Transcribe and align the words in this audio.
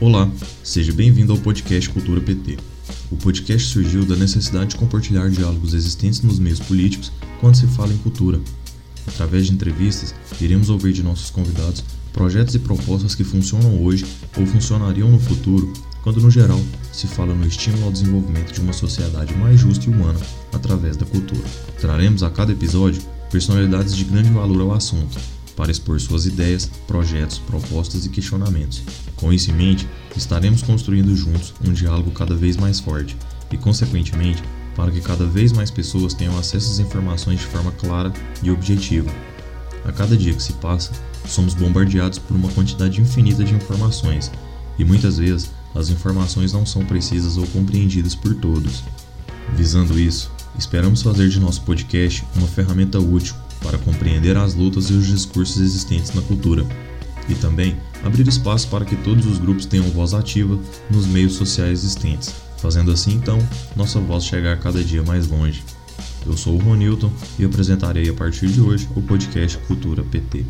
Olá, 0.00 0.28
seja 0.64 0.92
bem-vindo 0.92 1.32
ao 1.32 1.38
podcast 1.38 1.88
Cultura 1.88 2.20
PT. 2.20 2.58
O 3.12 3.16
podcast 3.16 3.68
surgiu 3.68 4.04
da 4.04 4.16
necessidade 4.16 4.70
de 4.70 4.76
compartilhar 4.76 5.30
diálogos 5.30 5.72
existentes 5.72 6.20
nos 6.20 6.40
meios 6.40 6.58
políticos 6.58 7.12
quando 7.40 7.54
se 7.54 7.66
fala 7.68 7.92
em 7.92 7.96
cultura. 7.98 8.40
Através 9.06 9.46
de 9.46 9.52
entrevistas, 9.52 10.12
iremos 10.40 10.68
ouvir 10.68 10.92
de 10.92 11.02
nossos 11.02 11.30
convidados 11.30 11.84
projetos 12.12 12.56
e 12.56 12.58
propostas 12.58 13.14
que 13.14 13.22
funcionam 13.22 13.82
hoje 13.82 14.04
ou 14.36 14.44
funcionariam 14.46 15.10
no 15.10 15.18
futuro, 15.18 15.72
quando 16.02 16.20
no 16.20 16.30
geral 16.30 16.60
se 16.92 17.06
fala 17.06 17.32
no 17.32 17.46
estímulo 17.46 17.84
ao 17.84 17.92
desenvolvimento 17.92 18.52
de 18.52 18.60
uma 18.60 18.72
sociedade 18.72 19.32
mais 19.34 19.60
justa 19.60 19.86
e 19.86 19.92
humana 19.92 20.18
através 20.52 20.96
da 20.96 21.06
cultura. 21.06 21.44
Traremos 21.80 22.24
a 22.24 22.30
cada 22.30 22.52
episódio 22.52 23.00
personalidades 23.30 23.96
de 23.96 24.04
grande 24.04 24.30
valor 24.30 24.60
ao 24.60 24.72
assunto, 24.74 25.18
para 25.56 25.70
expor 25.70 26.00
suas 26.00 26.26
ideias, 26.26 26.66
projetos, 26.86 27.38
propostas 27.38 28.04
e 28.06 28.08
questionamentos. 28.08 28.82
Com 29.16 29.32
isso 29.32 29.50
em 29.50 29.54
mente, 29.54 29.88
estaremos 30.16 30.62
construindo 30.62 31.14
juntos 31.14 31.54
um 31.66 31.72
diálogo 31.72 32.10
cada 32.10 32.34
vez 32.34 32.56
mais 32.56 32.80
forte 32.80 33.16
e, 33.50 33.56
consequentemente, 33.56 34.42
para 34.74 34.90
que 34.90 35.00
cada 35.00 35.24
vez 35.24 35.52
mais 35.52 35.70
pessoas 35.70 36.14
tenham 36.14 36.36
acesso 36.36 36.72
às 36.72 36.78
informações 36.78 37.40
de 37.40 37.46
forma 37.46 37.70
clara 37.72 38.12
e 38.42 38.50
objetiva. 38.50 39.10
A 39.84 39.92
cada 39.92 40.16
dia 40.16 40.34
que 40.34 40.42
se 40.42 40.52
passa, 40.54 40.92
somos 41.26 41.54
bombardeados 41.54 42.18
por 42.18 42.36
uma 42.36 42.50
quantidade 42.50 43.00
infinita 43.00 43.44
de 43.44 43.54
informações 43.54 44.30
e 44.78 44.84
muitas 44.84 45.18
vezes 45.18 45.50
as 45.74 45.88
informações 45.90 46.52
não 46.52 46.64
são 46.64 46.84
precisas 46.84 47.36
ou 47.36 47.46
compreendidas 47.48 48.14
por 48.14 48.34
todos. 48.34 48.82
Visando 49.54 49.98
isso, 49.98 50.30
esperamos 50.58 51.02
fazer 51.02 51.28
de 51.28 51.40
nosso 51.40 51.62
podcast 51.62 52.24
uma 52.36 52.46
ferramenta 52.46 52.98
útil 52.98 53.34
para 53.74 53.78
compreender 53.78 54.36
as 54.36 54.54
lutas 54.54 54.88
e 54.90 54.92
os 54.92 55.06
discursos 55.06 55.60
existentes 55.60 56.14
na 56.14 56.22
cultura, 56.22 56.64
e 57.28 57.34
também 57.34 57.76
abrir 58.04 58.26
espaço 58.28 58.68
para 58.68 58.84
que 58.84 58.94
todos 58.96 59.26
os 59.26 59.38
grupos 59.38 59.66
tenham 59.66 59.90
voz 59.90 60.14
ativa 60.14 60.58
nos 60.90 61.06
meios 61.06 61.34
sociais 61.34 61.80
existentes, 61.80 62.32
fazendo 62.58 62.92
assim 62.92 63.14
então 63.14 63.38
nossa 63.74 63.98
voz 63.98 64.24
chegar 64.24 64.58
cada 64.60 64.82
dia 64.82 65.02
mais 65.02 65.26
longe. 65.26 65.64
Eu 66.24 66.36
sou 66.36 66.54
o 66.54 66.58
Ronilton 66.58 67.12
e 67.38 67.44
apresentarei 67.44 68.08
a 68.08 68.14
partir 68.14 68.46
de 68.46 68.60
hoje 68.60 68.88
o 68.94 69.02
podcast 69.02 69.58
Cultura 69.66 70.02
PT. 70.02 70.44